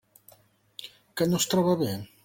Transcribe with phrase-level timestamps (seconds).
[1.21, 1.97] Que no es troba bé?